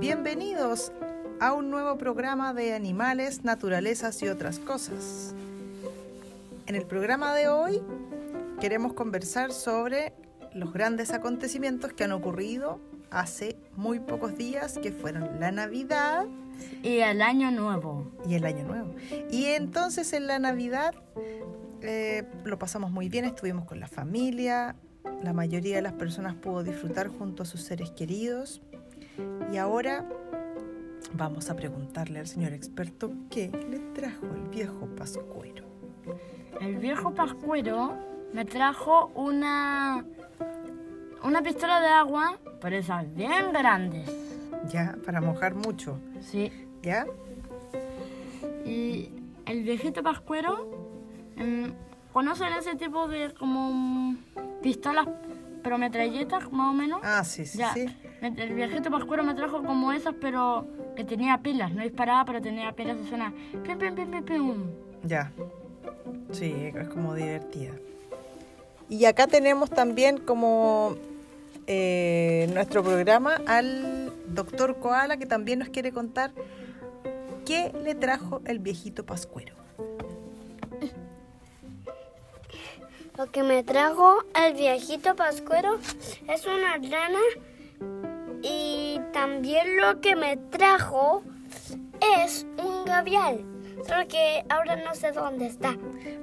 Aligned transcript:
Bienvenidos 0.00 0.90
a 1.38 1.52
un 1.52 1.70
nuevo 1.70 1.96
programa 1.96 2.52
de 2.52 2.74
animales, 2.74 3.44
naturalezas 3.44 4.20
y 4.22 4.28
otras 4.28 4.58
cosas. 4.58 5.34
En 6.66 6.74
el 6.74 6.86
programa 6.86 7.34
de 7.36 7.48
hoy 7.48 7.82
queremos 8.60 8.94
conversar 8.94 9.52
sobre 9.52 10.12
los 10.54 10.72
grandes 10.72 11.12
acontecimientos 11.12 11.92
que 11.92 12.02
han 12.04 12.12
ocurrido 12.12 12.80
hace 13.10 13.56
muy 13.76 14.00
pocos 14.00 14.36
días, 14.36 14.78
que 14.78 14.90
fueron 14.90 15.38
la 15.38 15.52
Navidad 15.52 16.26
Y 16.82 16.98
el 16.98 17.22
año 17.22 17.52
nuevo. 17.52 18.10
y 18.26 18.34
el 18.34 18.44
Año 18.44 18.64
Nuevo. 18.64 18.94
Y 19.30 19.46
entonces 19.46 20.12
en 20.12 20.26
la 20.26 20.40
Navidad 20.40 20.94
eh, 21.82 22.24
lo 22.44 22.58
pasamos 22.58 22.90
muy 22.90 23.08
bien, 23.08 23.24
estuvimos 23.24 23.64
con 23.64 23.80
la 23.80 23.88
familia, 23.88 24.76
la 25.22 25.32
mayoría 25.32 25.76
de 25.76 25.82
las 25.82 25.94
personas 25.94 26.34
pudo 26.34 26.62
disfrutar 26.62 27.08
junto 27.08 27.42
a 27.42 27.46
sus 27.46 27.62
seres 27.62 27.90
queridos. 27.90 28.62
Y 29.52 29.56
ahora 29.56 30.06
vamos 31.14 31.50
a 31.50 31.56
preguntarle 31.56 32.20
al 32.20 32.26
señor 32.26 32.52
experto 32.52 33.12
qué 33.30 33.50
le 33.70 33.78
trajo 33.94 34.26
el 34.34 34.48
viejo 34.48 34.86
pascuero. 34.96 35.64
El 36.60 36.76
viejo 36.76 37.14
pascuero 37.14 37.96
me 38.32 38.44
trajo 38.44 39.10
una 39.14 40.04
una 41.22 41.42
pistola 41.42 41.80
de 41.80 41.88
agua, 41.88 42.38
pero 42.60 42.76
esas 42.76 43.12
bien 43.14 43.52
grandes. 43.52 44.08
Ya, 44.68 44.96
para 45.04 45.20
mojar 45.20 45.54
mucho. 45.54 45.98
Sí. 46.20 46.52
¿Ya? 46.82 47.06
Y 48.64 49.10
el 49.46 49.62
viejito 49.62 50.02
pascuero, 50.02 50.77
¿conocen 52.12 52.52
ese 52.54 52.74
tipo 52.76 53.08
de 53.08 53.32
como 53.34 54.16
pistolas, 54.62 55.06
pero 55.62 55.78
metralletas 55.78 56.50
más 56.52 56.70
o 56.70 56.72
menos? 56.72 57.00
Ah, 57.02 57.24
sí, 57.24 57.46
sí, 57.46 57.58
Ya. 57.58 57.72
sí. 57.72 57.86
El 58.20 58.54
viejito 58.54 58.90
pascuero 58.90 59.22
me 59.22 59.34
trajo 59.34 59.62
como 59.62 59.92
esas, 59.92 60.14
pero 60.20 60.66
que 60.96 61.04
tenía 61.04 61.38
pilas. 61.38 61.72
No 61.72 61.82
disparaba, 61.82 62.24
pero 62.24 62.40
tenía 62.40 62.72
pilas 62.72 62.96
y 63.04 63.08
suena 63.08 63.32
pim, 63.64 63.78
pim, 63.78 63.94
pim, 63.94 64.10
pim, 64.10 64.24
pim. 64.24 64.54
Ya. 65.04 65.30
Sí, 66.32 66.52
es 66.74 66.88
como 66.88 67.14
divertida. 67.14 67.72
Y 68.88 69.04
acá 69.04 69.26
tenemos 69.26 69.70
también 69.70 70.18
como 70.18 70.96
eh, 71.66 72.50
nuestro 72.54 72.82
programa 72.82 73.36
al 73.46 74.12
doctor 74.34 74.78
Koala 74.80 75.16
que 75.18 75.26
también 75.26 75.58
nos 75.60 75.68
quiere 75.68 75.92
contar 75.92 76.32
qué 77.44 77.72
le 77.84 77.94
trajo 77.94 78.40
el 78.46 78.58
viejito 78.58 79.04
pascuero. 79.06 79.54
Lo 83.18 83.26
que 83.32 83.42
me 83.42 83.64
trajo 83.64 84.22
el 84.32 84.54
viejito 84.54 85.16
pascuero 85.16 85.80
es 86.28 86.46
una 86.46 86.76
rana 86.76 87.18
y 88.44 89.00
también 89.12 89.76
lo 89.76 90.00
que 90.00 90.14
me 90.14 90.36
trajo 90.36 91.24
es 92.16 92.46
un 92.64 92.84
gavial. 92.84 93.44
Solo 93.88 94.06
que 94.06 94.44
ahora 94.48 94.76
no 94.76 94.94
sé 94.94 95.10
dónde 95.10 95.46
está. 95.46 95.76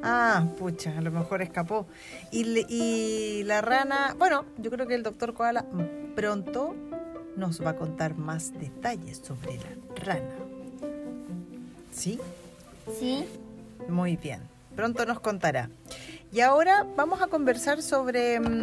Ah, 0.04 0.46
pucha, 0.58 0.98
a 0.98 1.02
lo 1.02 1.12
mejor 1.12 1.42
escapó. 1.42 1.86
Y, 2.32 3.44
la 3.44 3.60
rana, 3.60 4.16
bueno, 4.18 4.46
yo 4.58 4.72
creo 4.72 4.88
que 4.88 4.96
el 4.96 5.04
doctor 5.04 5.34
Koala 5.34 5.66
pronto 6.16 6.76
nos 7.36 7.62
va 7.62 7.72
a 7.72 7.76
contar 7.76 8.16
más 8.16 8.58
detalles 8.58 9.18
sobre 9.18 9.58
la 9.58 9.96
rana. 10.02 10.36
¿Sí? 11.92 12.22
Sí. 12.98 13.28
Muy 13.90 14.16
bien, 14.16 14.40
pronto 14.78 15.06
nos 15.06 15.20
contará. 15.20 15.70
Y 16.36 16.42
ahora 16.42 16.86
vamos 16.98 17.22
a 17.22 17.28
conversar 17.28 17.82
sobre, 17.82 18.42
mm, 18.42 18.60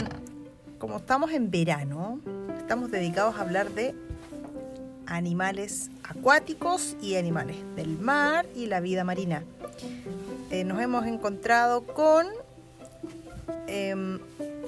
como 0.79 0.99
estamos 0.99 1.33
en 1.33 1.51
verano, 1.51 2.21
estamos 2.59 2.91
dedicados 2.91 3.37
a 3.37 3.41
hablar 3.41 3.71
de 3.71 3.95
animales 5.07 5.91
acuáticos 6.07 6.99
y 7.01 7.17
animales 7.17 7.57
del 7.75 7.99
mar 7.99 8.45
y 8.55 8.67
la 8.67 8.81
vida 8.81 9.05
marina. 9.05 9.43
Eh, 10.51 10.65
nos 10.65 10.83
hemos 10.83 11.07
encontrado 11.07 11.87
con 11.87 12.27
em, 13.67 14.19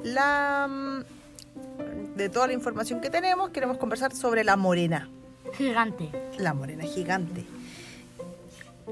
la... 0.02 0.66
mm, 0.66 2.14
De 2.16 2.30
toda 2.30 2.46
la 2.46 2.54
información 2.54 3.02
que 3.02 3.10
tenemos, 3.10 3.50
queremos 3.50 3.76
conversar 3.76 4.14
sobre 4.16 4.44
la 4.44 4.56
morena, 4.56 5.10
Gigante. 5.58 6.08
la 6.38 6.54
morena 6.54 6.84
gigante. 6.84 7.44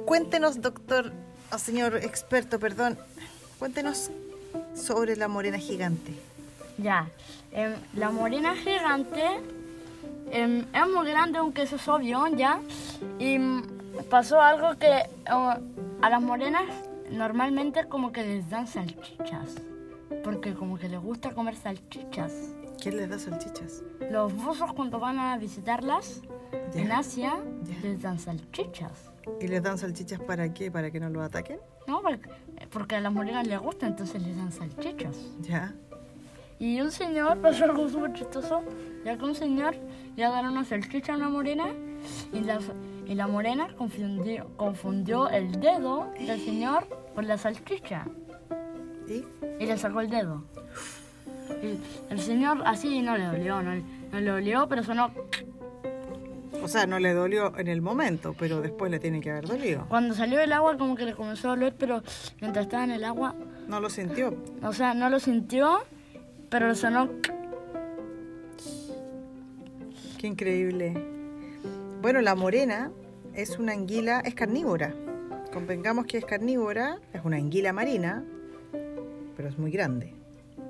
Cuéntenos, 0.04 0.60
doctor, 0.60 1.12
o 1.50 1.56
señor 1.56 1.96
experto, 1.96 2.58
perdón, 2.58 2.98
cuéntenos 3.62 4.10
sobre 4.74 5.14
la 5.14 5.28
morena 5.28 5.56
gigante. 5.56 6.12
Ya. 6.78 7.06
Em, 7.52 7.74
la 7.94 8.10
morena 8.10 8.56
gigante 8.56 9.22
em, 10.32 10.64
es 10.74 10.86
muy 10.92 11.06
grande, 11.08 11.38
aunque 11.38 11.62
eso 11.62 11.76
es 11.76 11.86
obvio, 11.86 12.26
ya. 12.36 12.58
Y 13.20 13.38
pasó 14.10 14.40
algo 14.40 14.76
que 14.80 14.88
eh, 14.88 15.06
a 15.26 16.10
las 16.10 16.20
morenas 16.20 16.64
normalmente 17.12 17.86
como 17.86 18.10
que 18.10 18.24
les 18.24 18.50
dan 18.50 18.66
salchichas. 18.66 19.54
Porque 20.24 20.54
como 20.54 20.76
que 20.76 20.88
les 20.88 21.00
gusta 21.00 21.30
comer 21.30 21.54
salchichas. 21.54 22.32
¿Quién 22.80 22.96
les 22.96 23.08
da 23.10 23.16
salchichas? 23.20 23.84
Los 24.10 24.34
buzos 24.34 24.72
cuando 24.72 24.98
van 24.98 25.20
a 25.20 25.38
visitarlas 25.38 26.20
Ya. 26.74 26.80
en 26.80 26.90
Asia 26.90 27.38
Ya. 27.62 27.78
les 27.88 28.02
dan 28.02 28.18
salchichas. 28.18 29.12
¿Y 29.40 29.46
les 29.46 29.62
dan 29.62 29.78
salchichas 29.78 30.18
para 30.18 30.52
qué? 30.52 30.68
¿Para 30.72 30.90
que 30.90 30.98
no 30.98 31.08
los 31.10 31.22
ataquen? 31.22 31.60
No, 31.86 32.00
porque, 32.02 32.28
porque 32.72 32.96
a 32.96 33.00
las 33.00 33.12
morenas 33.12 33.46
les 33.46 33.58
gusta, 33.58 33.86
entonces 33.86 34.22
les 34.22 34.36
dan 34.36 34.50
salchichas. 34.50 35.16
Ya. 35.40 35.74
Y 36.58 36.80
un 36.80 36.90
señor 36.90 37.38
pasó 37.38 37.64
algo 37.64 37.88
súper 37.88 38.12
chistoso, 38.12 38.62
ya 39.04 39.16
que 39.16 39.24
un 39.24 39.34
señor 39.34 39.76
le 40.16 40.22
dar 40.22 40.44
una 40.48 40.64
salchicha 40.64 41.12
a 41.12 41.16
una 41.16 41.28
morena 41.28 41.66
y 42.32 42.40
la, 42.40 42.60
y 43.06 43.14
la 43.14 43.26
morena 43.26 43.68
confundió, 43.76 44.48
confundió 44.56 45.28
el 45.28 45.60
dedo 45.60 46.12
del 46.18 46.40
señor 46.40 46.86
con 47.14 47.26
la 47.26 47.36
salchicha 47.36 48.06
¿Y? 49.08 49.24
y 49.62 49.66
le 49.66 49.76
sacó 49.76 50.00
el 50.00 50.08
dedo. 50.08 50.44
Y 51.62 51.78
el 52.10 52.20
señor 52.20 52.62
así 52.64 53.02
no 53.02 53.16
le 53.16 53.26
dolió, 53.26 53.62
no, 53.62 53.74
no 53.74 54.20
le 54.20 54.30
dolió, 54.30 54.68
pero 54.68 54.82
sonó... 54.82 55.10
O 56.62 56.68
sea, 56.68 56.86
no 56.86 56.98
le 56.98 57.12
dolió 57.12 57.56
en 57.58 57.68
el 57.68 57.80
momento, 57.82 58.34
pero 58.38 58.60
después 58.60 58.90
le 58.90 58.98
tiene 59.00 59.20
que 59.20 59.30
haber 59.30 59.46
dolido. 59.46 59.86
Cuando 59.88 60.14
salió 60.14 60.38
del 60.38 60.52
agua 60.52 60.76
como 60.76 60.94
que 60.96 61.04
le 61.06 61.14
comenzó 61.14 61.48
a 61.48 61.50
doler, 61.52 61.74
pero 61.78 62.02
mientras 62.40 62.66
estaba 62.66 62.84
en 62.84 62.90
el 62.90 63.04
agua, 63.04 63.34
No 63.68 63.80
lo 63.80 63.88
sintió. 63.88 64.34
o 64.62 64.72
sea, 64.72 64.92
no 64.94 65.08
lo 65.08 65.18
sintió, 65.18 65.78
pero 66.50 66.68
le 66.68 66.74
sonó... 66.74 67.08
Qué 70.18 70.26
increíble. 70.26 70.94
Bueno, 72.00 72.20
la 72.20 72.34
morena 72.34 72.90
es 73.34 73.58
una 73.58 73.72
anguila, 73.72 74.20
es 74.20 74.34
carnívora. 74.34 74.94
Convengamos 75.52 76.06
que 76.06 76.18
es 76.18 76.24
carnívora, 76.24 76.98
es 77.12 77.24
una 77.24 77.36
anguila 77.36 77.72
marina, 77.72 78.24
pero 79.36 79.48
es 79.48 79.58
muy 79.58 79.70
grande. 79.70 80.14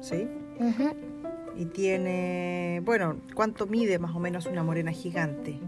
¿Sí? 0.00 0.26
Y 1.56 1.66
tiene, 1.66 2.80
bueno, 2.84 3.16
¿cuánto 3.34 3.66
mide 3.66 3.98
más 3.98 4.14
o 4.16 4.18
menos 4.18 4.46
una 4.46 4.62
morena 4.62 4.90
gigante? 4.90 5.58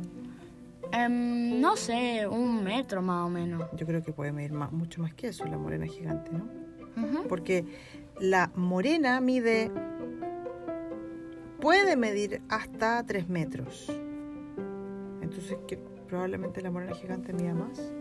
Em, 0.95 1.61
no 1.61 1.77
sé, 1.77 2.27
un 2.29 2.63
metro 2.63 3.03
más 3.03 3.27
o 3.27 3.29
menos. 3.29 3.65
Yo 3.77 3.85
creo 3.85 4.03
que 4.03 4.13
puede 4.13 4.31
medir 4.31 4.53
más, 4.53 4.71
mucho 4.71 5.03
más 5.03 5.13
que 5.13 5.29
eso 5.29 5.45
la 5.45 5.59
morena 5.59 5.87
gigante, 5.87 6.31
¿no? 6.33 6.49
Porque 7.29 7.65
la 8.21 8.53
morena 8.55 9.21
mide, 9.21 9.73
puede 11.61 11.97
medir 11.97 12.43
hasta 12.49 13.05
3 13.05 13.29
metros. 13.29 13.91
Entonces, 15.21 15.59
que 15.67 15.79
probablemente 16.09 16.63
la 16.63 16.71
morena 16.71 16.95
gigante 16.95 17.33
mida 17.33 17.55
más. 17.55 17.93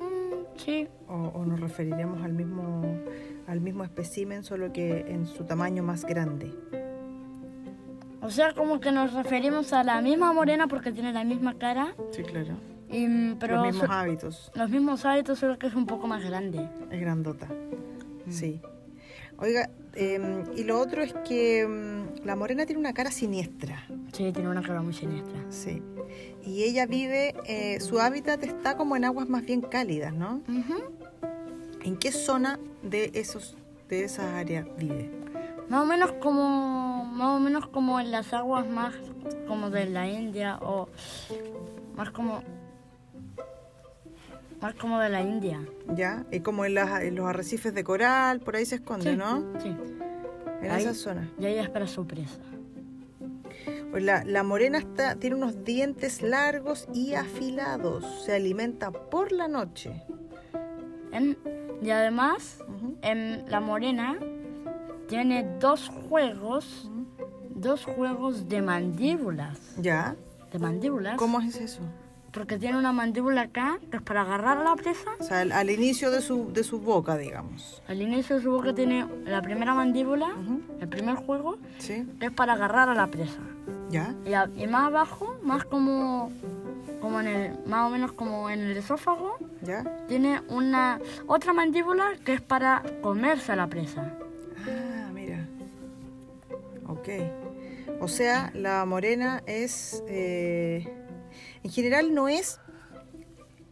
Mm, 0.00 0.58
sí, 0.58 0.88
O, 1.06 1.14
o 1.14 1.46
nos 1.46 1.60
referiremos 1.60 2.24
al 2.24 2.32
mismo, 2.32 2.82
al 3.46 3.60
mismo 3.60 3.84
espécimen, 3.84 4.42
solo 4.42 4.72
que 4.72 5.04
en 5.06 5.26
su 5.26 5.44
tamaño 5.44 5.84
más 5.84 6.04
grande. 6.04 6.52
O 8.30 8.32
sea, 8.32 8.52
como 8.54 8.78
que 8.78 8.92
nos 8.92 9.12
referimos 9.12 9.72
a 9.72 9.82
la 9.82 10.00
misma 10.00 10.32
morena 10.32 10.68
porque 10.68 10.92
tiene 10.92 11.12
la 11.12 11.24
misma 11.24 11.54
cara, 11.58 11.94
Sí, 12.12 12.22
claro. 12.22 12.54
y, 12.88 13.04
mm, 13.04 13.36
pero 13.40 13.56
Los 13.56 13.66
mismos 13.66 13.86
so- 13.88 13.92
hábitos. 13.92 14.52
los 14.54 14.70
mismos 14.70 15.04
hábitos, 15.04 15.36
solo 15.40 15.58
que 15.58 15.66
es 15.66 15.74
un 15.74 15.84
poco 15.84 16.06
más 16.06 16.22
grande. 16.24 16.68
Es 16.92 17.00
grandota. 17.00 17.48
Sí. 18.28 18.60
Oiga, 19.38 19.68
eh, 19.94 20.44
y 20.56 20.62
lo 20.62 20.78
otro 20.78 21.02
es 21.02 21.12
que 21.28 21.66
mm, 21.66 22.24
la 22.24 22.36
morena 22.36 22.66
tiene 22.66 22.78
una 22.78 22.92
cara 22.92 23.10
siniestra. 23.10 23.84
Sí, 24.12 24.30
tiene 24.30 24.48
una 24.48 24.62
cara 24.62 24.80
muy 24.80 24.92
siniestra. 24.94 25.40
Sí. 25.48 25.82
Y 26.46 26.62
ella 26.62 26.86
vive, 26.86 27.34
eh, 27.46 27.80
su 27.80 27.98
hábitat 27.98 28.44
está 28.44 28.76
como 28.76 28.94
en 28.94 29.06
aguas 29.06 29.28
más 29.28 29.44
bien 29.44 29.60
cálidas, 29.60 30.14
¿no? 30.14 30.40
Ujú. 30.48 30.74
¿En 31.82 31.96
qué 31.96 32.12
zona 32.12 32.60
de 32.84 33.10
esos 33.14 33.56
de 33.88 34.04
esa 34.04 34.38
área 34.38 34.64
vive? 34.78 35.10
Más 35.68 35.82
o 35.82 35.86
menos 35.86 36.12
como, 36.20 36.89
más 37.10 37.36
o 37.36 37.40
menos 37.40 37.66
como 37.68 38.00
en 38.00 38.10
las 38.10 38.32
aguas 38.32 38.66
más 38.68 38.94
como 39.48 39.70
de 39.70 39.86
la 39.90 40.08
India 40.08 40.58
o 40.62 40.88
más 41.96 42.10
como, 42.10 42.42
más 44.60 44.74
como 44.74 44.98
de 45.00 45.08
la 45.08 45.22
India. 45.22 45.60
¿Ya? 45.94 46.24
Y 46.30 46.40
como 46.40 46.64
en, 46.64 46.74
las- 46.74 47.02
en 47.02 47.14
los 47.16 47.26
arrecifes 47.26 47.74
de 47.74 47.84
coral, 47.84 48.40
por 48.40 48.56
ahí 48.56 48.64
se 48.66 48.76
esconde, 48.76 49.12
Sí, 49.12 49.16
¿no? 49.16 49.40
Sí. 49.60 49.74
en 50.62 50.70
Ahí- 50.70 50.82
esa 50.82 50.94
zona. 50.94 51.30
Y 51.38 51.46
ahí 51.46 51.58
espera 51.58 51.86
su 51.86 52.06
presa. 52.06 52.38
Pues 53.90 54.04
la, 54.04 54.22
la 54.24 54.42
morena 54.44 54.78
está, 54.78 55.16
tiene 55.16 55.34
unos 55.36 55.64
dientes 55.64 56.22
largos 56.22 56.86
y 56.94 57.14
afilados. 57.14 58.04
Se 58.24 58.34
alimenta 58.34 58.92
por 58.92 59.32
la 59.32 59.48
noche. 59.48 60.02
En- 61.12 61.36
y 61.82 61.90
además, 61.90 62.62
en 63.02 63.50
la 63.50 63.58
morena 63.60 64.16
tiene 65.08 65.56
dos 65.58 65.88
juegos, 66.08 66.88
dos 67.60 67.84
juegos 67.84 68.48
de 68.48 68.62
mandíbulas. 68.62 69.58
¿Ya? 69.78 70.14
De 70.52 70.58
mandíbulas. 70.58 71.16
¿Cómo 71.16 71.40
es 71.40 71.56
eso? 71.56 71.80
Porque 72.32 72.58
tiene 72.58 72.78
una 72.78 72.92
mandíbula 72.92 73.42
acá, 73.42 73.78
que 73.90 73.96
es 73.96 74.02
para 74.02 74.22
agarrar 74.22 74.58
a 74.58 74.62
la 74.64 74.76
presa. 74.76 75.10
O 75.18 75.24
sea, 75.24 75.40
al, 75.40 75.50
al 75.50 75.68
inicio 75.68 76.10
de 76.12 76.20
su, 76.20 76.52
de 76.52 76.62
su 76.62 76.78
boca, 76.80 77.16
digamos. 77.16 77.82
Al 77.88 78.00
inicio 78.00 78.36
de 78.36 78.42
su 78.42 78.50
boca 78.52 78.72
tiene 78.72 79.04
la 79.24 79.42
primera 79.42 79.74
mandíbula, 79.74 80.28
el 80.80 80.88
primer 80.88 81.16
juego, 81.16 81.58
¿Sí? 81.78 82.06
que 82.20 82.26
es 82.26 82.32
para 82.32 82.52
agarrar 82.52 82.88
a 82.88 82.94
la 82.94 83.08
presa. 83.08 83.40
¿Ya? 83.90 84.14
Y, 84.24 84.34
a- 84.34 84.48
y 84.56 84.66
más 84.68 84.86
abajo, 84.86 85.36
más 85.42 85.64
como, 85.64 86.30
como 87.00 87.20
en 87.20 87.26
el, 87.26 87.58
más 87.66 87.88
o 87.88 87.90
menos 87.90 88.12
como 88.12 88.48
en 88.48 88.60
el 88.60 88.76
esófago, 88.76 89.36
¿Ya? 89.62 89.82
tiene 90.06 90.40
una 90.48 91.00
otra 91.26 91.52
mandíbula 91.52 92.12
que 92.24 92.34
es 92.34 92.40
para 92.40 92.84
comerse 93.02 93.50
a 93.52 93.56
la 93.56 93.66
presa. 93.66 94.12
Ah, 94.68 95.10
mira. 95.12 95.44
Ok. 96.86 97.08
O 98.00 98.08
sea, 98.08 98.50
la 98.54 98.84
morena 98.86 99.42
es... 99.46 100.02
eh, 100.08 100.88
en 101.62 101.70
general 101.70 102.14
no 102.14 102.28
es... 102.28 102.58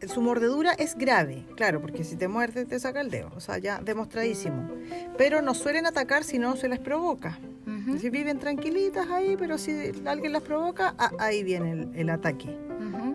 Su 0.07 0.23
mordedura 0.23 0.73
es 0.75 0.95
grave, 0.97 1.45
claro, 1.57 1.81
porque 1.81 2.05
si 2.05 2.15
te 2.15 2.29
muerde 2.29 2.65
te 2.65 2.79
saca 2.79 3.01
el 3.01 3.11
dedo, 3.11 3.33
o 3.35 3.41
sea, 3.41 3.59
ya 3.59 3.81
demostradísimo. 3.81 4.71
Pero 5.17 5.43
no 5.43 5.55
suelen 5.55 5.87
atacar 5.87 6.23
si 6.23 6.39
no 6.39 6.55
se 6.55 6.69
les 6.69 6.79
provoca. 6.79 7.41
Ujú, 7.67 7.99
Si 7.99 8.09
viven 8.09 8.39
tranquilitas 8.39 9.09
ahí, 9.11 9.37
pero 9.37 9.59
si 9.59 9.91
alguien 10.07 10.33
las 10.35 10.43
provoca, 10.43 10.95
ah, 10.99 11.11
ahí 11.19 11.43
viene 11.43 11.73
el, 11.73 11.91
el 11.97 12.11
ataque 12.11 12.57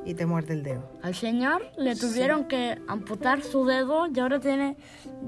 y 0.05 0.13
te 0.15 0.25
muerde 0.25 0.55
el 0.55 0.63
dedo. 0.63 0.91
Al 1.01 1.15
señor 1.15 1.61
le 1.77 1.95
tuvieron 1.95 2.49
que 2.49 2.77
amputar 2.89 3.41
su 3.43 3.65
dedo 3.65 4.07
y 4.13 4.19
ahora 4.19 4.41
tiene, 4.41 4.75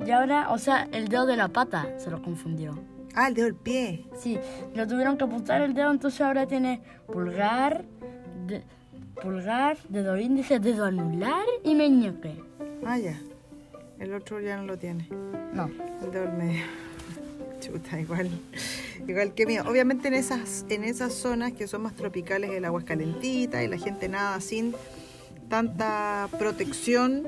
y 0.06 0.12
ahora, 0.12 0.52
o 0.52 0.58
sea, 0.58 0.90
el 0.92 1.08
dedo 1.08 1.26
de 1.26 1.38
la 1.38 1.48
pata 1.48 1.98
se 1.98 2.12
lo 2.12 2.22
confundió. 2.22 2.78
Ah, 3.16 3.30
el 3.30 3.34
dedo 3.34 3.46
del 3.46 3.56
pie. 3.56 4.06
Sí, 4.20 4.38
le 4.74 4.86
tuvieron 4.86 5.18
que 5.18 5.24
amputar 5.24 5.62
el 5.62 5.74
dedo, 5.74 5.92
entonces 5.92 6.20
ahora 6.22 6.46
tiene 6.48 6.82
pulgar, 7.08 7.84
de- 8.48 8.62
pulgar, 9.22 9.78
dedo 9.90 10.18
índice, 10.18 10.60
dedo 10.60 10.86
anular 10.86 11.46
y 11.64 11.76
meñique. 11.76 12.36
Ah, 12.86 12.98
ya. 12.98 13.18
El 14.00 14.14
otro 14.14 14.42
ya 14.42 14.58
no 14.58 14.64
lo 14.66 14.78
tiene. 14.78 15.08
No. 15.54 15.70
El 16.04 16.12
dedo 16.12 16.24
del 16.26 16.34
medio. 16.34 16.64
Chuta, 17.62 18.00
igual. 18.00 18.30
Igual 19.08 19.34
que 19.34 19.46
mío. 19.46 19.64
Obviamente 19.66 20.10
en 20.10 20.14
esas, 20.16 20.66
en 20.70 20.84
esas 20.84 21.14
zonas 21.14 21.54
que 21.54 21.68
son 21.68 21.84
más 21.84 21.94
tropicales 21.94 22.52
el 22.52 22.66
agua 22.66 22.82
es 22.82 22.86
calentita 22.86 23.64
y 23.64 23.68
la 23.70 23.78
gente 23.78 24.10
nada 24.10 24.40
sin 24.42 24.76
tanta 25.50 26.28
protección 26.38 27.24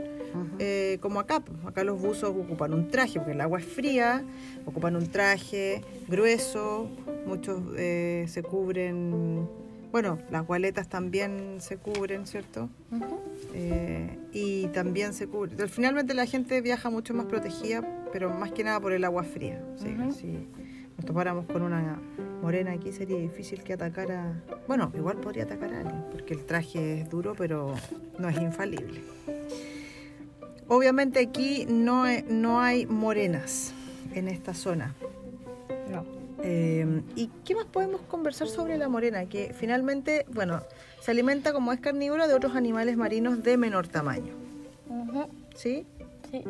eh, 0.60 0.98
como 1.02 1.20
acá. 1.20 1.40
pues. 1.40 1.58
Acá 1.66 1.84
los 1.84 2.02
buzos 2.02 2.30
ocupan 2.30 2.74
un 2.74 2.90
traje 2.90 3.20
porque 3.20 3.34
el 3.34 3.42
agua 3.42 3.60
es 3.60 3.66
fría, 3.66 4.24
ocupan 4.66 4.96
un 4.96 5.08
traje 5.08 5.82
grueso, 6.08 6.90
muchos 7.26 7.62
eh, 7.78 8.26
se 8.28 8.44
cubren, 8.44 9.48
bueno, 9.92 10.20
las 10.32 10.46
gualetas 10.46 10.88
también 10.88 11.58
se 11.60 11.78
cubren, 11.78 12.28
¿cierto? 12.28 12.70
Eh, 13.54 14.18
y 14.34 14.68
también 14.68 15.14
se 15.14 15.28
cubre. 15.28 15.52
Pero 15.56 15.70
Finalmente 15.70 16.14
la 16.14 16.26
gente 16.26 16.62
viaja 16.62 16.90
mucho 16.90 17.14
más 17.14 17.26
protegida, 17.26 17.82
pero 18.12 18.30
más 18.30 18.52
que 18.52 18.64
nada 18.64 18.80
por 18.80 18.94
el 18.94 19.04
agua 19.04 19.24
fría. 19.24 19.64
Sí, 19.78 20.48
nos 20.98 21.06
topáramos 21.06 21.46
con 21.46 21.62
una 21.62 22.00
morena 22.42 22.72
aquí 22.72 22.92
sería 22.92 23.18
difícil 23.18 23.64
que 23.64 23.74
atacara. 23.74 24.44
Bueno, 24.68 24.92
igual 24.96 25.18
podría 25.18 25.44
atacar 25.44 25.74
a 25.74 25.80
alguien, 25.82 26.04
porque 26.12 26.34
el 26.34 26.46
traje 26.46 27.02
es 27.02 27.10
duro, 27.10 27.36
pero 27.38 27.76
no 28.20 28.30
es 28.30 28.42
infalible. 28.42 29.02
Obviamente 30.68 31.20
aquí 31.20 31.66
no, 31.68 32.06
no 32.30 32.60
hay 32.60 32.86
morenas 32.86 33.74
en 34.14 34.28
esta 34.28 34.54
zona. 34.54 34.94
No. 35.90 36.06
Eh, 36.44 37.02
¿Y 37.16 37.28
qué 37.46 37.56
más 37.56 37.66
podemos 37.66 38.02
conversar 38.02 38.48
sobre 38.48 38.78
la 38.78 38.90
morena? 38.90 39.26
Que 39.26 39.54
finalmente, 39.58 40.26
bueno, 40.34 40.62
se 41.02 41.12
alimenta 41.12 41.54
como 41.54 41.72
es 41.72 41.80
carnívora 41.80 42.28
de 42.28 42.34
otros 42.34 42.56
animales 42.56 42.98
marinos 42.98 43.44
de 43.44 43.58
menor 43.58 43.88
tamaño. 43.88 44.34
Ujú. 44.90 45.28
¿Sí? 45.56 45.86
Sí. 46.32 46.44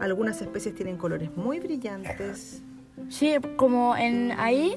Algunas 0.00 0.40
especies 0.42 0.74
tienen 0.74 0.96
colores 0.96 1.30
muy 1.36 1.60
brillantes. 1.60 2.62
Sí, 3.08 3.34
como 3.56 3.96
en 3.96 4.32
ahí, 4.32 4.74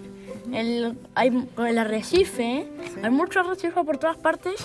el, 0.53 0.97
hay 1.15 1.47
el 1.57 1.77
arrecife, 1.77 2.67
Sí. 2.94 3.00
hay 3.01 3.09
mucho 3.09 3.39
arrecife 3.41 3.83
por 3.83 3.97
todas 3.97 4.17
partes 4.17 4.55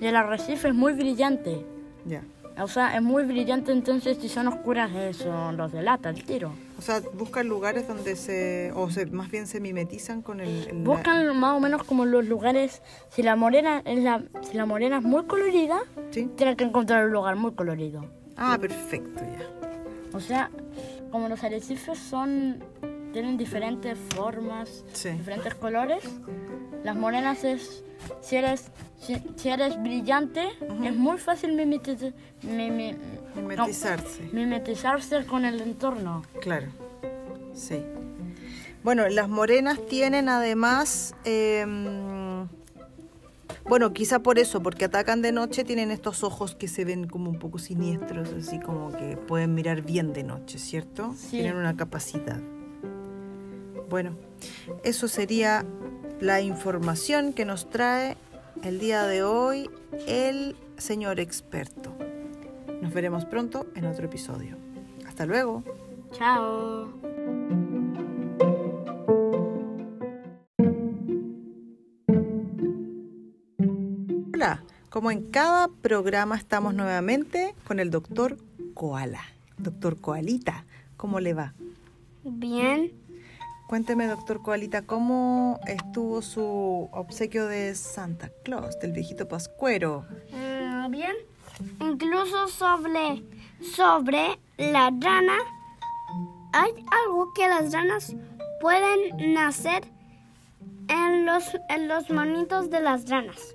y 0.00 0.06
el 0.06 0.16
arrecife 0.16 0.68
es 0.68 0.74
muy 0.74 0.92
brillante. 0.92 1.64
Ya. 2.04 2.22
O 2.60 2.68
sea, 2.68 2.96
es 2.96 3.02
muy 3.02 3.24
brillante, 3.24 3.72
entonces 3.72 4.18
si 4.20 4.28
son 4.28 4.48
oscuras 4.48 4.90
eso 4.94 5.52
los 5.52 5.70
delata 5.72 6.10
el 6.10 6.24
tiro. 6.24 6.52
O 6.78 6.82
sea, 6.82 7.00
buscan 7.14 7.48
lugares 7.48 7.86
donde 7.88 8.16
se, 8.16 8.72
o 8.74 8.90
se, 8.90 9.06
más 9.06 9.30
bien 9.30 9.46
se 9.46 9.60
mimetizan 9.60 10.22
con 10.22 10.40
el... 10.40 10.48
el- 10.68 10.78
la- 10.84 10.90
Buscan 10.90 11.36
más 11.38 11.56
o 11.56 11.60
menos 11.60 11.84
como 11.84 12.04
los 12.04 12.24
lugares, 12.26 12.82
si 13.10 13.22
la 13.22 13.36
morena 13.36 13.82
es 13.84 13.98
la, 14.02 14.22
si 14.42 14.56
la 14.56 14.66
morena 14.66 14.98
es 14.98 15.02
muy 15.04 15.24
colorida, 15.24 15.78
¿Sí? 16.10 16.28
tienen 16.36 16.56
que 16.56 16.64
encontrar 16.64 17.04
un 17.06 17.12
lugar 17.12 17.36
muy 17.36 17.52
colorido. 17.52 18.04
Ah, 18.36 18.56
perfecto, 18.60 19.20
ya. 19.24 20.16
O 20.16 20.20
sea, 20.20 20.50
como 21.10 21.28
los 21.28 21.42
arrecifes 21.44 21.98
son 21.98 22.62
tienen 23.12 23.36
diferentes 23.36 23.98
formas, 24.14 24.84
Sí. 24.92 25.10
diferentes 25.10 25.54
colores, 25.54 26.02
las 26.84 26.96
morenas 26.96 27.44
es 27.44 27.82
si 28.20 28.36
eres 28.36 28.70
si, 29.00 29.16
si 29.36 29.48
eres 29.48 29.80
brillante 29.82 30.48
es 30.84 30.96
muy 30.96 31.18
fácil 31.18 31.52
mimetiz- 31.56 32.12
mimi- 32.42 32.96
Mimetizarse. 33.36 34.24
no, 34.26 34.32
mimetizarse 34.32 35.24
con 35.26 35.44
el 35.44 35.60
entorno. 35.60 36.22
Claro, 36.40 36.66
sí. 37.54 37.82
Bueno, 38.82 39.08
las 39.08 39.28
morenas 39.28 39.78
tienen 39.88 40.28
además, 40.28 41.14
em, 41.24 42.46
bueno, 43.68 43.92
quizá 43.92 44.20
por 44.20 44.38
eso, 44.38 44.62
porque 44.62 44.84
atacan 44.86 45.20
de 45.22 45.32
noche, 45.32 45.64
tienen 45.64 45.90
estos 45.90 46.22
ojos 46.24 46.54
que 46.54 46.68
se 46.68 46.84
ven 46.84 47.06
como 47.06 47.30
un 47.30 47.38
poco 47.38 47.58
siniestros, 47.58 48.32
así 48.32 48.58
como 48.60 48.92
que 48.92 49.16
pueden 49.16 49.54
mirar 49.54 49.82
bien 49.82 50.12
de 50.12 50.22
noche, 50.22 50.58
¿cierto? 50.58 51.14
Sí. 51.16 51.30
Tienen 51.38 51.56
una 51.56 51.76
capacidad. 51.76 52.40
Bueno, 53.88 54.16
eso 54.84 55.08
sería 55.08 55.64
la 56.20 56.42
información 56.42 57.32
que 57.32 57.46
nos 57.46 57.70
trae 57.70 58.16
el 58.62 58.78
día 58.80 59.04
de 59.04 59.22
hoy 59.22 59.70
el 60.06 60.56
señor 60.76 61.20
experto. 61.20 61.94
Nos 62.82 62.92
veremos 62.92 63.24
pronto 63.24 63.66
en 63.74 63.86
otro 63.86 64.04
episodio. 64.04 64.56
Hasta 65.06 65.24
luego. 65.24 65.64
Chao. 66.12 66.92
Hola, 74.34 74.62
como 74.90 75.10
en 75.10 75.30
cada 75.30 75.68
programa 75.68 76.36
estamos 76.36 76.74
nuevamente 76.74 77.54
con 77.66 77.80
el 77.80 77.90
doctor 77.90 78.36
Koala. 78.74 79.22
Doctor 79.56 79.98
Koalita, 79.98 80.64
¿cómo 80.96 81.20
le 81.20 81.34
va? 81.34 81.54
Bien. 82.22 82.92
Cuénteme, 83.68 84.06
doctor 84.06 84.40
Koalita, 84.40 84.80
¿cómo 84.80 85.60
estuvo 85.66 86.22
su 86.22 86.88
obsequio 86.90 87.46
de 87.46 87.74
Santa 87.74 88.30
Claus, 88.42 88.78
del 88.80 88.92
viejito 88.92 89.28
Pascuero? 89.28 90.06
Mm, 90.32 90.90
bien. 90.90 91.14
Incluso 91.78 92.48
sobre, 92.48 93.22
sobre 93.76 94.38
la 94.56 94.90
rana, 94.98 95.36
hay 96.54 96.70
algo 97.04 97.30
que 97.34 97.46
las 97.46 97.70
ranas 97.70 98.16
pueden 98.62 99.34
nacer 99.34 99.82
en 100.88 101.26
los, 101.26 101.44
en 101.68 101.88
los 101.88 102.08
monitos 102.08 102.70
de 102.70 102.80
las 102.80 103.06
ranas, 103.10 103.54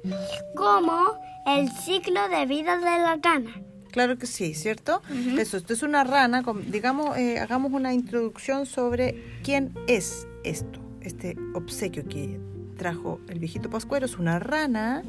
como 0.55 1.17
el 1.48 1.72
ciclo 1.72 2.29
de 2.29 2.46
vida 2.46 2.77
de 2.77 2.84
la 2.84 3.17
rana. 3.20 3.51
Claro 3.93 4.17
que 4.17 4.25
sí, 4.25 4.55
¿cierto? 4.55 5.03
Eso, 5.38 5.55
esto 5.55 5.71
es 5.71 5.83
una 5.83 6.03
rana, 6.03 6.41
con- 6.41 6.71
digamos, 6.71 7.15
eh, 7.15 7.38
hagamos 7.38 7.71
una 7.73 7.93
introducción 7.93 8.65
sobre 8.65 9.23
quién 9.43 9.71
es 9.85 10.25
esto, 10.43 10.79
este 11.01 11.38
obsequio 11.53 12.03
que 12.09 12.39
trajo 12.75 13.19
el 13.29 13.38
viejito 13.38 13.69
Pascuero. 13.69 14.07
Es 14.07 14.17
una 14.17 14.39
rana 14.39 15.03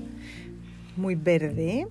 muy 0.99 1.15
verde, 1.15 1.89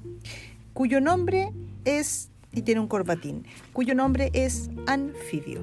cuyo 0.73 1.01
nombre 1.01 1.51
es, 1.83 2.29
y 2.51 2.61
tiene 2.61 2.79
un 2.79 2.87
corbatín, 2.87 3.43
cuyo 3.73 3.95
nombre 3.95 4.29
es 4.33 4.69
Anfibio. 4.85 5.61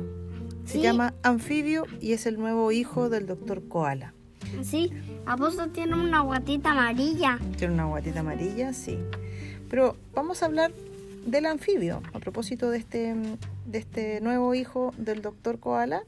Se 0.64 0.72
Sí. 0.78 0.82
llama 0.82 1.14
Anfibio 1.22 1.84
y 2.00 2.12
es 2.12 2.26
el 2.26 2.38
nuevo 2.40 2.72
hijo 2.72 3.08
del 3.08 3.26
doctor 3.28 3.62
Koala. 3.68 4.14
Sí, 4.62 4.90
Aposto 5.26 5.68
tiene 5.68 5.94
una 5.94 6.22
guatita 6.22 6.72
amarilla. 6.72 7.38
Tiene 7.56 7.74
una 7.74 7.84
guatita 7.84 8.18
amarilla, 8.20 8.72
sí. 8.72 8.98
Pero 9.68 9.96
vamos 10.12 10.42
a 10.42 10.46
hablar 10.46 10.72
del 11.30 11.46
anfibio, 11.46 12.02
a 12.12 12.18
propósito 12.18 12.70
de 12.70 12.78
este, 12.78 13.14
de 13.66 13.78
este 13.78 14.20
nuevo 14.20 14.54
hijo 14.54 14.92
del 14.96 15.22
doctor 15.22 15.58
Koala. 15.60 16.02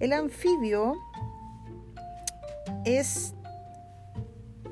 El 0.00 0.12
anfibio 0.12 0.94
es, 2.84 3.34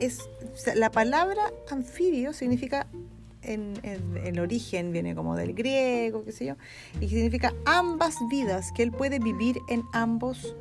es 0.01 0.21
o 0.53 0.57
sea, 0.57 0.75
la 0.75 0.91
palabra 0.91 1.43
anfibio 1.71 2.33
significa 2.33 2.87
en, 3.43 3.75
en- 3.83 4.17
el 4.25 4.39
origen 4.39 4.93
viene 4.93 5.15
como 5.15 5.37
del 5.37 5.55
griego, 5.55 6.25
qué 6.25 6.33
sé 6.33 6.45
yo, 6.47 6.55
y 7.01 7.09
significa 7.09 7.53
ambas 7.65 8.17
vidas, 8.31 8.71
que 8.73 8.83
él 8.83 8.93
puede 8.93 9.19
vivir 9.19 9.59
en 9.69 9.83
ambos 9.93 10.55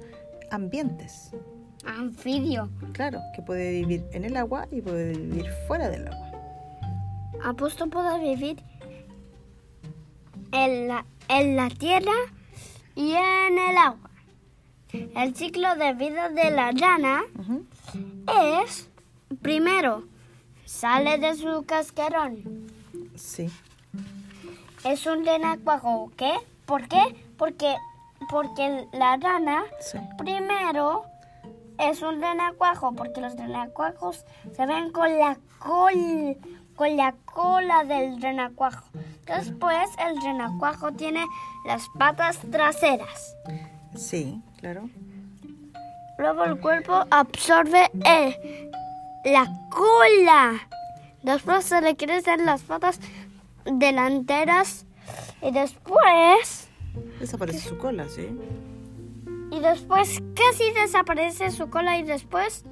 ambientes. 0.49 1.31
Anfibio. 1.85 2.69
Claro, 2.93 3.19
que 3.35 3.41
puede 3.41 3.71
vivir 3.71 4.05
en 4.13 4.23
el 4.23 4.37
agua 4.37 4.67
y 4.71 4.81
puede 4.81 5.13
vivir 5.13 5.45
fuera 5.67 5.89
del 5.89 6.07
agua. 6.07 6.27
Apuesto 7.43 7.89
puede 7.89 8.19
vivir 8.19 8.63
en 10.51 10.87
la, 10.87 11.05
en 11.27 11.55
la 11.55 11.69
tierra 11.69 12.13
y 12.95 13.13
en 13.13 13.57
el 13.57 13.77
agua. 13.77 14.09
El 14.91 15.35
ciclo 15.35 15.75
de 15.75 15.93
vida 15.93 16.29
de 16.29 16.51
la 16.51 16.71
rana 16.71 17.21
es, 18.63 18.89
primero, 19.41 20.03
sale 20.65 21.17
de 21.17 21.35
su 21.35 21.63
cascarón. 21.65 22.67
Sí, 23.15 23.49
Es 24.83 25.05
un 25.05 25.25
renacuajo. 25.25 26.11
¿Qué? 26.17 26.33
¿Por 26.65 26.87
qué? 26.87 26.99
Porque, 27.37 27.75
porque 28.29 28.87
la 28.93 29.17
rana 29.17 29.63
sí. 29.79 29.97
primero 30.17 31.03
es 31.77 32.01
un 32.01 32.21
renacuajo, 32.21 32.93
porque 32.93 33.21
los 33.21 33.35
renacuajos 33.35 34.25
se 34.55 34.65
ven 34.65 34.91
con 34.91 35.17
la 35.17 35.37
col, 35.59 36.37
con 36.75 36.97
la 36.97 37.13
cola 37.25 37.83
del 37.85 38.21
renacuajo. 38.21 38.85
Después 39.27 39.89
el 39.99 40.21
renacuajo 40.21 40.91
tiene 40.93 41.25
las 41.65 41.87
patas 41.97 42.39
traseras. 42.51 43.35
Sí, 43.95 44.41
claro. 44.57 44.89
Luego 46.17 46.43
el 46.43 46.59
cuerpo 46.59 47.05
absorbe 47.09 47.89
el- 48.05 48.71
la 49.25 49.47
cola. 49.69 50.59
Después 51.23 51.65
se 51.65 51.81
le 51.81 51.95
crecen 51.95 52.45
las 52.45 52.61
patas 52.63 52.99
delanteras 53.65 54.85
y 55.41 55.51
después 55.51 56.67
Desaparece 57.19 57.69
su 57.69 57.77
cola, 57.77 58.07
sí. 58.09 58.27
y 59.51 59.59
después 59.59 60.19
casi 60.35 60.71
desaparece 60.71 61.51
su 61.51 61.69
cola 61.69 61.97
y 61.97 62.03
después 62.03 62.63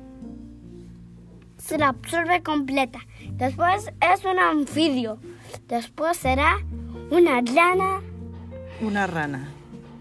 se 1.59 1.77
la 1.77 1.89
absorbe 1.89 2.41
completa. 2.41 2.99
Después 3.33 3.91
es 4.01 4.25
un 4.25 4.39
anfibio. 4.39 5.19
Después 5.67 6.17
será 6.17 6.57
una 7.11 7.41
rana. 7.41 8.01
Una 8.81 9.05
rana. 9.05 9.49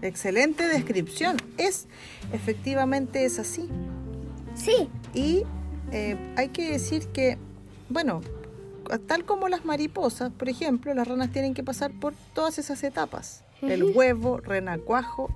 Excelente 0.01 0.67
descripción. 0.67 1.37
Es, 1.57 1.87
efectivamente 2.33 3.25
es 3.25 3.37
así. 3.39 3.69
Sí, 4.55 4.89
Y 5.13 5.43
eh, 5.91 6.17
hay 6.35 6.49
que 6.49 6.71
decir 6.71 7.07
que, 7.07 7.37
bueno, 7.89 8.21
tal 9.07 9.25
como 9.25 9.47
las 9.47 9.65
mariposas, 9.65 10.31
por 10.31 10.49
ejemplo, 10.49 10.93
las 10.93 11.07
ranas 11.07 11.31
tienen 11.31 11.53
que 11.53 11.63
pasar 11.63 11.91
por 11.91 12.13
todas 12.33 12.57
esas 12.57 12.83
etapas. 12.83 13.43
El 13.61 13.83
huevo, 13.83 14.37
renacuajo 14.37 15.29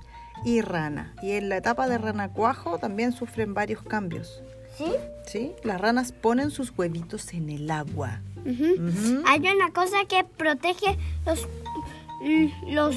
y 0.46 0.62
rana. 0.62 1.13
Y 1.22 1.32
en 1.34 1.50
la 1.50 1.58
etapa 1.58 1.88
de 1.88 1.98
renacuajo 1.98 2.80
también 2.80 3.12
sufren 3.12 3.53
varios 3.53 3.82
cambios. 3.84 4.42
Sí. 4.77 4.94
¿Sí? 5.25 5.51
Las 5.63 5.80
ranas 5.80 6.12
ponen 6.12 6.51
sus 6.51 6.74
huevitos 6.77 7.34
en 7.34 7.50
el 7.50 7.70
agua. 7.72 8.22
Hay 9.25 9.39
una 9.39 9.72
cosa 9.72 10.06
que 10.08 10.24
protege 10.24 10.98
los 11.25 11.48
mm, 12.22 12.74
los 12.74 12.96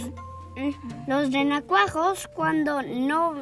mm, 0.56 1.08
los 1.08 1.32
renacuajos 1.32 2.28
cuando 2.34 2.82
no 2.82 3.34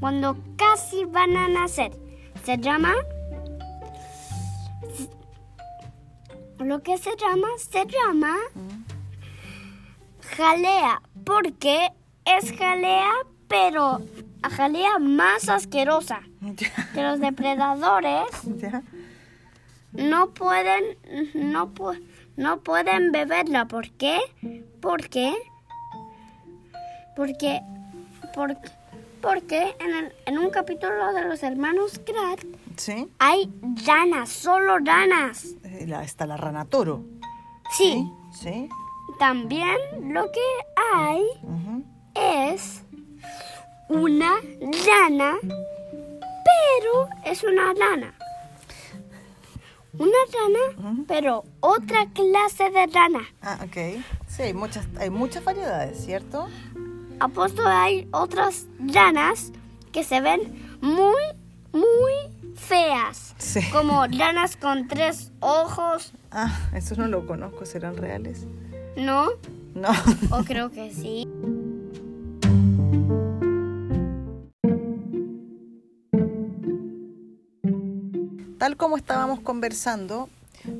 cuando 0.00 0.36
casi 0.56 1.04
van 1.04 1.36
a 1.36 1.48
nacer. 1.48 1.92
Se 2.44 2.58
llama 2.58 2.94
lo 6.58 6.82
que 6.82 6.98
se 6.98 7.10
llama 7.16 7.48
se 7.56 7.86
llama 7.86 8.36
jalea 10.36 11.02
porque 11.24 11.88
es 12.24 12.52
jalea 12.52 13.12
pero 13.46 14.00
jalea 14.42 14.98
más 14.98 15.48
asquerosa 15.48 16.20
que 16.94 17.02
los 17.02 17.20
depredadores 17.20 18.26
no 19.92 20.30
pueden 20.30 20.84
no 21.34 21.74
pu- 21.74 22.00
no 22.36 22.60
pueden 22.60 23.10
beberla 23.12 23.66
¿por 23.66 23.90
qué? 23.90 24.20
porque 24.80 25.34
porque 27.16 27.60
por- 28.34 28.56
porque 29.20 29.74
en, 29.80 29.94
el- 29.96 30.12
en 30.26 30.38
un 30.38 30.50
capítulo 30.50 31.12
de 31.12 31.24
los 31.24 31.42
hermanos 31.42 31.98
Kratt 32.06 32.44
¿Sí? 32.76 33.08
hay 33.18 33.50
ranas 33.84 34.28
solo 34.28 34.78
ranas 34.78 35.46
Eh, 35.64 35.86
la- 35.88 36.04
está 36.04 36.26
la 36.26 36.36
rana 36.36 36.64
toro. 36.64 37.02
sí 37.76 38.08
¿Sí? 38.32 38.68
también 39.18 39.76
lo 40.12 40.30
que 40.30 40.40
hay 40.94 41.22
es 42.14 42.84
una 43.88 44.36
rana, 44.86 45.36
pero 45.42 47.08
es 47.24 47.42
una 47.44 47.72
rana. 47.74 48.14
Una 49.98 50.18
rana, 50.32 51.04
pero 51.08 51.44
otra 51.60 52.06
clase 52.12 52.70
de 52.70 52.86
rana. 52.86 53.20
Ah, 53.42 53.58
ok. 53.64 54.02
Sí, 54.28 54.42
hay 54.42 54.54
muchas, 54.54 54.86
hay 54.98 55.10
muchas 55.10 55.42
variedades, 55.42 56.04
¿cierto? 56.04 56.48
Apuesto 57.20 57.62
hay 57.66 58.06
otras 58.12 58.66
ranas 58.78 59.50
que 59.90 60.04
se 60.04 60.20
ven 60.20 60.76
muy, 60.80 61.22
muy 61.72 62.12
feas. 62.54 63.34
Sí. 63.38 63.60
Como 63.72 64.06
ranas 64.06 64.56
con 64.56 64.86
tres 64.86 65.32
ojos, 65.40 66.12
Ah, 66.30 66.68
eso 66.74 66.94
no 66.96 67.06
lo 67.08 67.26
conozco, 67.26 67.64
¿serán 67.64 67.96
reales? 67.96 68.46
¿no? 68.96 69.30
No. 69.74 69.88
O 70.30 70.44
creo 70.44 70.70
que 70.70 70.92
sí. 70.92 71.26
Tal 78.58 78.76
como 78.76 78.96
estábamos 78.96 79.40
conversando 79.40 80.28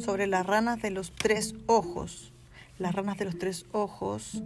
sobre 0.00 0.26
las 0.26 0.44
ranas 0.47 0.82
de 0.82 0.90
los 0.90 1.12
tres 1.12 1.54
ojos. 1.66 2.32
Las 2.78 2.94
ranas 2.94 3.16
de 3.18 3.25
los 3.26 3.38
tres 3.38 3.66
ojos. 3.73 4.42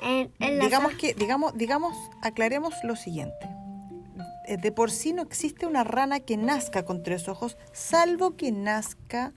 En, 0.00 0.30
en 0.40 0.58
las- 0.58 0.66
Digamos 0.66 0.92
que, 0.94 1.14
digamos, 1.14 1.56
digamos, 1.56 1.96
aclaremos 2.22 2.74
lo 2.84 2.96
siguiente. 2.96 3.48
Eh, 4.46 4.56
De 4.58 4.72
por 4.72 4.90
sí 4.90 5.12
no 5.12 5.22
existe 5.22 5.66
una 5.66 5.84
rana 5.84 6.20
que 6.20 6.36
nazca 6.36 6.84
con 6.84 7.02
tres 7.02 7.28
ojos, 7.28 7.56
salvo 7.72 8.36
que 8.36 8.52
nazca 8.52 9.32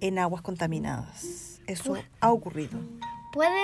en 0.00 0.18
aguas 0.18 0.42
contaminadas. 0.42 1.60
Eso 1.66 1.96
ha 2.20 2.32
ocurrido. 2.32 2.78
Pueden 3.32 3.54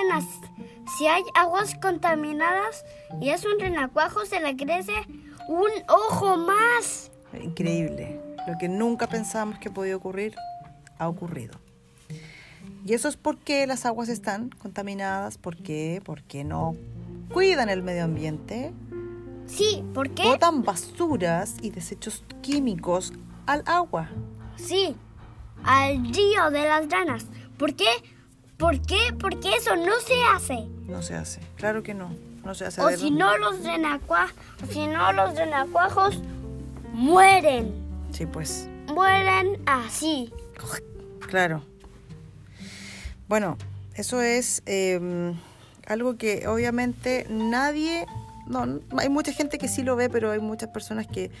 si 0.97 1.07
hay 1.07 1.23
aguas 1.35 1.73
contaminadas 1.81 2.85
y 3.19 3.29
es 3.29 3.43
un 3.45 3.59
renacuajo, 3.59 4.25
se 4.25 4.39
le 4.39 4.55
crece 4.55 4.93
un 5.47 5.69
ojo 5.89 6.37
más. 6.37 7.11
Increíble. 7.41 8.19
Lo 8.47 8.57
que 8.57 8.67
nunca 8.69 9.07
pensábamos 9.07 9.59
que 9.59 9.69
podía 9.69 9.95
ocurrir, 9.95 10.35
ha 10.99 11.07
ocurrido. 11.07 11.59
Y 12.85 12.93
eso 12.93 13.07
es 13.07 13.15
porque 13.17 13.65
las 13.67 13.85
aguas 13.85 14.09
están 14.09 14.49
contaminadas, 14.49 15.37
¿por 15.37 15.55
qué? 15.57 16.01
Porque 16.05 16.43
no 16.43 16.75
cuidan 17.31 17.69
el 17.69 17.81
medio 17.83 18.03
ambiente, 18.03 18.73
Sí, 19.47 19.83
¿por 19.93 20.09
qué? 20.11 20.23
botan 20.23 20.63
basuras 20.63 21.55
y 21.61 21.69
desechos 21.71 22.23
químicos 22.41 23.13
al 23.45 23.63
agua. 23.65 24.09
Sí, 24.57 24.95
al 25.63 25.97
río 26.13 26.49
de 26.51 26.63
las 26.67 26.89
ranas. 26.89 27.25
¿Por 27.57 27.73
qué? 27.75 27.87
¿Por 28.57 28.81
qué? 28.81 28.97
Porque 29.19 29.55
eso 29.55 29.75
no 29.75 29.93
se 30.05 30.13
hace. 30.33 30.67
No 30.85 31.01
se 31.01 31.15
hace, 31.15 31.41
claro 31.55 31.83
que 31.83 31.93
no, 31.93 32.11
no 32.43 32.53
se 32.55 32.65
hace. 32.65 32.81
O 32.81 32.89
si 32.91 32.95
dónde- 33.09 33.19
no 33.19 33.37
los 33.37 33.63
renacuajos, 33.63 34.35
si 34.69 34.87
no 34.87 35.11
los 35.13 35.35
renacuajos 35.35 36.19
mueren. 36.93 37.82
Sí, 38.13 38.27
pues, 38.27 38.69
Mueren 38.93 39.61
así. 39.65 40.31
claro. 41.27 41.63
Bueno, 43.27 43.57
eso 43.95 44.21
es 44.21 44.61
eh, 44.67 45.33
algo 45.87 46.15
que 46.17 46.47
obviamente 46.47 47.25
nadie, 47.29 48.05
no, 48.47 48.79
hay 48.97 49.09
mucha 49.09 49.33
gente 49.33 49.57
que 49.57 49.67
sí 49.67 49.81
lo 49.81 49.95
ve, 49.95 50.09
pero 50.09 50.29
hay 50.29 50.39
muchas 50.39 50.69
personas 50.69 51.07
que 51.07 51.31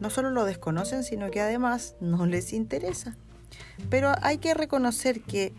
no 0.00 0.08
solo 0.08 0.30
lo 0.30 0.46
desconocen, 0.46 1.04
sino 1.04 1.30
que 1.30 1.42
además 1.42 1.96
no 2.00 2.24
les 2.24 2.54
interesa. 2.54 3.14
Pero 3.90 4.14
hay 4.22 4.38
que 4.38 4.54
reconocer 4.54 5.20
que 5.20 5.52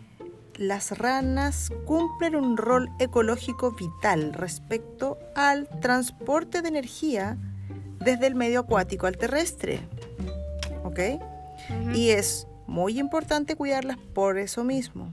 las 0.56 0.98
ranas 0.98 1.70
cumplen 1.84 2.34
un 2.34 2.56
rol 2.56 2.90
ecológico 2.98 3.72
vital 3.72 4.32
respecto 4.32 5.18
al 5.36 5.68
transporte 5.80 6.62
de 6.62 6.68
energía 6.68 7.38
desde 8.04 8.26
el 8.26 8.34
medio 8.34 8.60
acuático 8.60 9.06
al 9.06 9.16
terrestre. 9.16 9.80
¿Ok? 10.84 11.00
Y 11.94 12.10
es 12.10 12.46
muy 12.66 12.98
importante 12.98 13.56
cuidarlas 13.56 13.98
por 13.98 14.38
eso 14.38 14.62
mismo. 14.62 15.12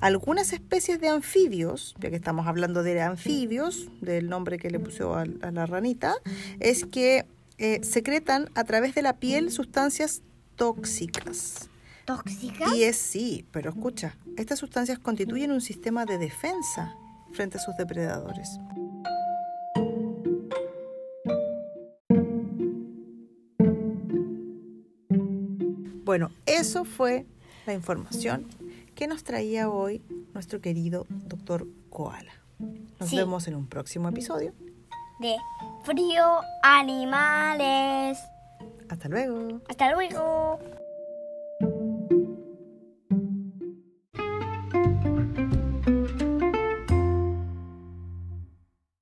Algunas 0.00 0.52
especies 0.52 1.00
de 1.00 1.08
anfibios, 1.08 1.96
ya 1.98 2.10
que 2.10 2.16
estamos 2.16 2.46
hablando 2.46 2.84
de 2.84 3.00
anfibios, 3.00 3.88
del 4.00 4.28
nombre 4.28 4.58
que 4.58 4.70
le 4.70 4.78
puso 4.78 5.14
a, 5.14 5.22
a 5.22 5.50
la 5.50 5.66
ranita, 5.66 6.14
es 6.60 6.84
que 6.84 7.26
eh, 7.58 7.80
secretan 7.82 8.48
a 8.54 8.62
través 8.62 8.94
de 8.94 9.02
la 9.02 9.14
piel 9.14 9.50
sustancias 9.50 10.22
tóxicas. 10.54 11.68
¿Tóxica? 12.04 12.74
Y 12.76 12.84
es 12.84 12.96
sí, 12.96 13.44
pero 13.50 13.70
escucha, 13.70 14.16
estas 14.36 14.60
sustancias 14.60 15.00
constituyen 15.00 15.50
un 15.50 15.60
sistema 15.60 16.04
de 16.04 16.18
defensa 16.18 16.94
frente 17.32 17.58
a 17.58 17.60
sus 17.60 17.76
depredadores. 17.76 18.60
Bueno, 26.08 26.30
eso 26.46 26.86
fue 26.86 27.26
la 27.66 27.74
información 27.74 28.46
que 28.94 29.06
nos 29.06 29.24
traía 29.24 29.68
hoy 29.68 30.00
nuestro 30.32 30.58
querido 30.62 31.04
doctor 31.10 31.66
Koala. 31.90 32.32
Nos 32.98 33.10
Sí. 33.10 33.16
vemos 33.16 33.46
en 33.46 33.54
un 33.56 33.66
próximo 33.66 34.08
episodio. 34.08 34.54
De 35.20 35.36
frío 35.84 36.24
animales. 36.62 38.16
Hasta 38.88 39.08
luego. 39.10 39.60
Hasta 39.68 39.92
luego. 39.92 40.58